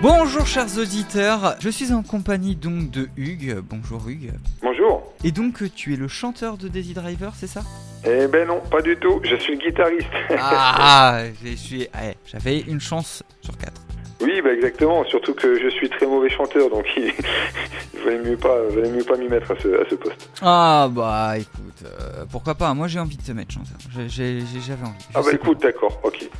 [0.00, 3.56] Bonjour chers auditeurs, je suis en compagnie donc de Hugues.
[3.68, 4.32] Bonjour Hugues.
[4.62, 5.12] Bonjour.
[5.24, 7.62] Et donc tu es le chanteur de Daisy Driver, c'est ça?
[8.06, 9.20] Eh ben non, pas du tout.
[9.24, 10.06] Je suis le guitariste.
[10.38, 11.88] Ah, je suis-
[12.26, 13.80] j'avais une chance sur quatre.
[14.20, 15.04] oui, bah exactement.
[15.06, 17.06] Surtout que je suis très mauvais chanteur, donc il,
[17.94, 20.30] il valait mieux pas, valait mieux pas m'y mettre à ce, à ce poste.
[20.42, 22.72] Ah bah écoute, euh, pourquoi pas?
[22.72, 23.76] Moi j'ai envie de te mettre chanteur.
[24.06, 24.36] J'avais
[24.84, 25.04] envie.
[25.10, 26.30] Je Ah bah écoute, d'accord, ok.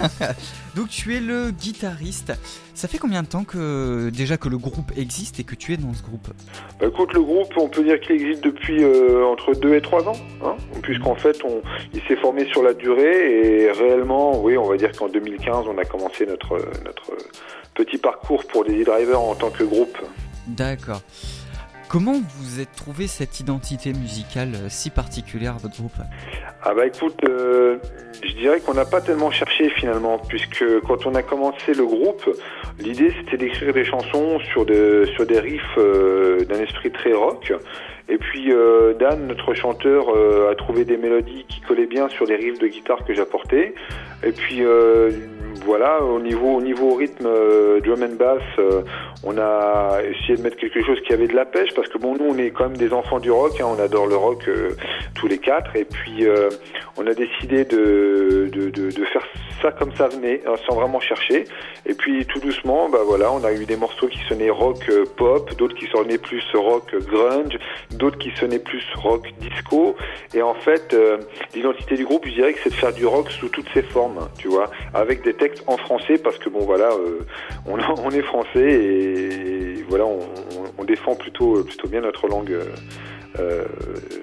[0.76, 2.32] Donc tu es le guitariste.
[2.74, 5.76] Ça fait combien de temps que déjà que le groupe existe et que tu es
[5.76, 6.28] dans ce groupe?
[6.80, 10.08] Bah écoute, le groupe, on peut dire qu'il existe depuis euh, entre 2 et 3
[10.08, 14.68] ans, hein, puisqu'en fait, on, il s'est formé sur la durée et réellement, oui, on
[14.68, 17.12] va dire qu'en 2015, on a commencé notre notre
[17.74, 19.98] petit parcours pour Daisy Driver en tant que groupe.
[20.46, 21.00] D'accord.
[21.92, 25.92] Comment vous êtes trouvé cette identité musicale euh, si particulière à votre groupe?
[26.62, 27.76] Ah bah écoute, euh,
[28.26, 32.24] je dirais qu'on n'a pas tellement cherché finalement, puisque quand on a commencé le groupe,
[32.78, 37.52] l'idée c'était d'écrire des chansons sur, de, sur des riffs euh, d'un esprit très rock.
[38.08, 38.50] Et puis
[38.98, 40.08] Dan, notre chanteur,
[40.50, 43.74] a trouvé des mélodies qui collaient bien sur les riffs de guitare que j'apportais.
[44.24, 44.62] Et puis
[45.64, 48.82] voilà, au niveau, au niveau rythme euh, drum and bass, euh,
[49.24, 52.14] on a essayé de mettre quelque chose qui avait de la pêche, parce que bon,
[52.16, 54.70] nous on est quand même des enfants du rock, hein, on adore le rock euh,
[55.14, 55.76] tous les quatre.
[55.76, 56.26] Et puis
[56.96, 59.26] on a décidé de, de, de, faire
[59.60, 61.44] ça comme ça venait, hein, sans vraiment chercher.
[61.86, 65.54] Et puis tout doucement, bah voilà, on a eu des morceaux qui sonnaient rock pop,
[65.56, 67.58] d'autres qui sonnaient plus rock grunge,
[67.92, 69.96] d'autres qui sonnaient plus rock disco.
[70.34, 70.96] Et en fait,
[71.54, 74.28] l'identité du groupe, je dirais que c'est de faire du rock sous toutes ses formes,
[74.38, 77.20] tu vois, avec des textes en français, parce que bon voilà, euh,
[77.66, 82.64] on, on est français et voilà, on, défend plutôt plutôt bien notre langue, euh,
[83.38, 83.64] euh,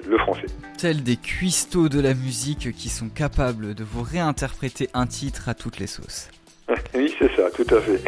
[0.05, 0.45] le français.
[0.77, 5.53] Tels des cuistots de la musique qui sont capables de vous réinterpréter un titre à
[5.53, 6.29] toutes les sauces.
[6.93, 8.01] oui, c'est ça, tout à fait.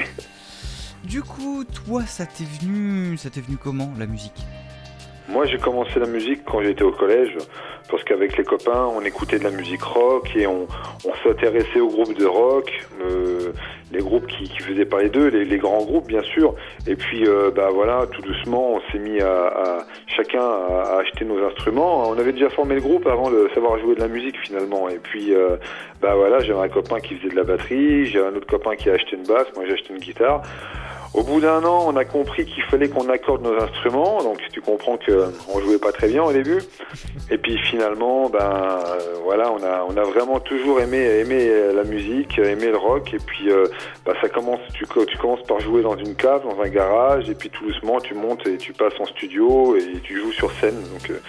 [1.05, 4.45] Du coup, toi, ça t'est venu, ça t'est venu comment la musique?
[5.31, 7.37] Moi, j'ai commencé la musique quand j'étais au collège,
[7.89, 10.67] parce qu'avec les copains, on écoutait de la musique rock et on,
[11.23, 12.69] s'intéressait aux groupes de rock,
[13.01, 13.53] euh,
[13.91, 16.55] les groupes qui, qui faisaient parler d'eux, les, grands groupes, bien sûr.
[16.85, 21.41] Et puis, euh, bah voilà, tout doucement, on s'est mis à, chacun à, acheter nos
[21.45, 22.09] instruments.
[22.09, 24.89] On avait déjà formé le groupe avant de savoir jouer de la musique finalement.
[24.89, 25.55] Et puis, euh,
[26.01, 28.89] bah voilà, j'avais un copain qui faisait de la batterie, j'ai un autre copain qui
[28.89, 30.41] a acheté une basse, moi j'ai acheté une guitare.
[31.13, 34.61] Au bout d'un an, on a compris qu'il fallait qu'on accorde nos instruments, donc tu
[34.61, 36.59] comprends que on jouait pas très bien au début.
[37.29, 41.73] Et puis finalement, ben euh, voilà, on a on a vraiment toujours aimé aimé euh,
[41.73, 43.13] la musique, aimé le rock.
[43.13, 43.65] Et puis euh,
[44.05, 47.35] bah, ça commence, tu tu commences par jouer dans une cave, dans un garage, et
[47.35, 50.81] puis tout doucement tu montes et tu passes en studio et tu joues sur scène.
[50.93, 51.19] Donc euh,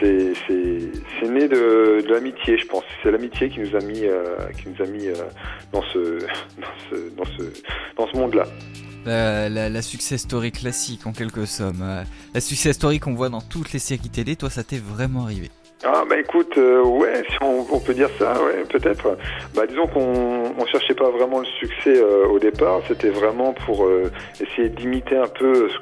[0.00, 0.78] c'est c'est
[1.20, 2.84] c'est né de, de l'amitié, je pense.
[3.02, 5.14] C'est l'amitié qui nous a mis euh, qui nous a mis euh,
[5.72, 6.18] dans ce
[6.58, 7.62] dans ce dans ce
[7.96, 8.46] dans ce monde-là.
[9.06, 11.80] La, la, la success story classique en quelque somme.
[11.82, 12.02] Euh,
[12.34, 15.50] la success story qu'on voit dans toutes les séries télé, toi, ça t'est vraiment arrivé.
[15.84, 19.18] Ah bah écoute, euh, ouais, si on, peut dire ça, ouais, peut-être.
[19.54, 23.84] Bah disons qu'on on cherchait pas vraiment le succès euh, au départ, c'était vraiment pour
[23.84, 25.76] euh, essayer d'imiter un peu ce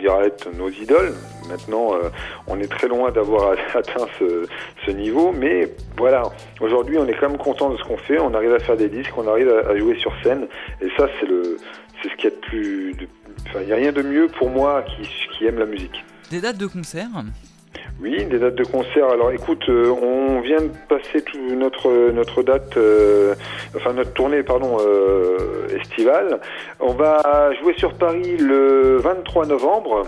[0.00, 1.14] dirait être nos idoles.
[1.48, 2.10] Maintenant, euh,
[2.46, 6.24] on est très loin d'avoir atteint ce, niveau, mais voilà,
[6.60, 8.88] aujourd'hui on est quand même content de ce qu'on fait, on arrive à faire des
[8.88, 10.48] disques, on arrive à, jouer sur scène,
[10.80, 12.96] et ça c'est ce qu'il y a de plus...
[13.46, 16.04] Enfin, il n'y a rien de mieux pour moi qui, qui aime la musique.
[16.30, 17.08] Des dates de concert
[18.02, 19.10] Oui, des dates de concert.
[19.10, 21.22] Alors écoute, euh, on vient de passer
[21.54, 23.34] notre date, euh,
[23.76, 26.40] enfin notre tournée, pardon, euh, estivale.
[26.80, 30.04] On va jouer sur Paris le 23 novembre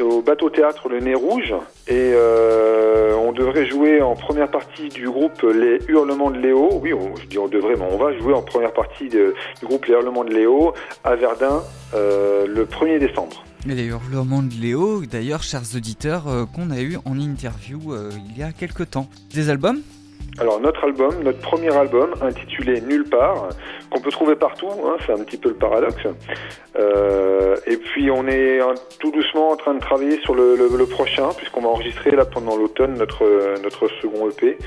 [0.00, 1.54] au bateau théâtre Le Nez Rouge
[1.88, 2.12] et
[3.16, 6.80] on devrait jouer en première partie du groupe Les Hurlements de Léo.
[6.82, 9.94] Oui, je dis on devrait, mais on va jouer en première partie du groupe Les
[9.94, 11.62] Hurlements de Léo à Verdun
[11.94, 13.42] le 1er décembre.
[13.68, 18.10] Et les hurlements de Léo, d'ailleurs, chers auditeurs, euh, qu'on a eu en interview euh,
[18.28, 19.08] il y a quelques temps.
[19.32, 19.80] Des albums?
[20.38, 23.50] Alors notre album, notre premier album intitulé Nulle part,
[23.90, 26.02] qu'on peut trouver partout, hein, c'est un petit peu le paradoxe.
[26.76, 31.28] Euh, et puis on est hein, tout doucement en train de travailler sur le, prochain,
[31.36, 33.24] puisqu'on va enregistrer là pendant l'automne notre
[33.62, 34.58] notre second EP,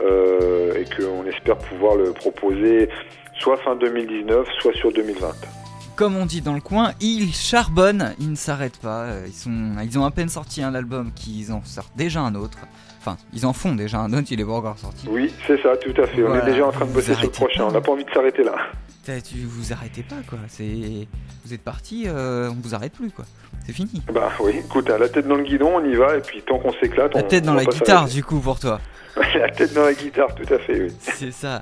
[0.00, 2.90] et qu'on espère pouvoir le proposer
[3.38, 5.61] soit fin 2019, soit sur 2020.
[6.02, 9.02] Comme on dit dans le coin, ils charbonnent, ils ne s'arrêtent pas.
[9.02, 12.34] euh, Ils, sont, ils ont à peine sorti un album qu'ils en sortent déjà un
[12.34, 12.58] autre.
[12.98, 15.06] Enfin, ils en font déjà un autre, il est pas encore sorti.
[15.08, 16.24] Oui, c'est ça, tout à fait.
[16.24, 17.60] On est déjà en train de bosser sur le prochain.
[17.62, 17.68] pas.
[17.68, 18.56] On n'a pas envie de s'arrêter là.
[19.04, 20.38] Tu vous arrêtez pas quoi.
[20.48, 21.08] C'est,
[21.44, 23.24] vous êtes parti, euh, on vous arrête plus quoi.
[23.66, 24.02] C'est fini.
[24.12, 26.58] Bah oui, écoute, hein, la tête dans le guidon, on y va, et puis tant
[26.58, 28.80] qu'on s'éclate, La on- tête dans on la guitare du coup pour toi.
[29.34, 30.92] la tête dans la guitare, tout à fait, oui.
[31.00, 31.60] C'est ça.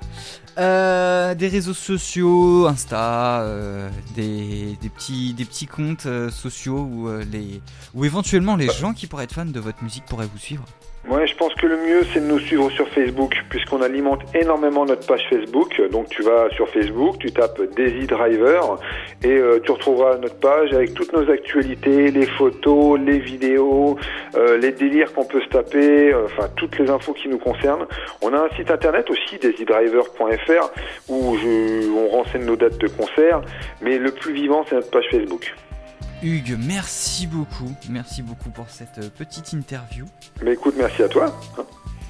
[0.58, 7.08] Euh, des réseaux sociaux, Insta, euh, des, des, petits, des petits comptes euh, sociaux où,
[7.32, 7.60] les,
[7.94, 10.64] où éventuellement les gens qui pourraient être fans de votre musique pourraient vous suivre.
[11.08, 14.84] Ouais, je pense que le mieux c'est de nous suivre sur Facebook puisqu'on alimente énormément
[14.84, 15.80] notre page Facebook.
[15.90, 18.78] Donc tu vas sur Facebook, tu tapes Daisy Driver
[19.22, 23.96] et euh, tu retrouveras notre page avec toutes nos actualités, les photos, les vidéos,
[24.34, 27.86] euh, les délires qu'on peut se taper, euh, enfin toutes les infos qui nous concernent.
[28.20, 30.70] On a un site internet aussi, daisydriver.fr
[31.08, 33.40] où je, on renseigne nos dates de concert,
[33.80, 35.54] mais le plus vivant c'est notre page Facebook.
[36.22, 40.04] Hugues, merci beaucoup, merci beaucoup pour cette euh, petite interview.
[40.44, 41.34] Mais écoute, merci à toi.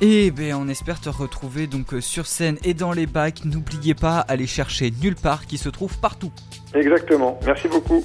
[0.01, 3.45] Et ben on espère te retrouver donc euh, sur scène et dans les bacs.
[3.45, 6.33] N'oubliez pas, aller chercher nulle part qui se trouve partout.
[6.75, 7.39] Exactement.
[7.47, 8.05] Merci beaucoup.